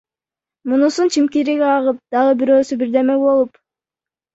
Мунусунун 0.71 1.11
чимкириги 1.17 1.67
агып, 1.75 2.03
дагы 2.19 2.35
бирөөсү 2.43 2.83
бирдеме 2.85 3.23
болуп! 3.29 3.67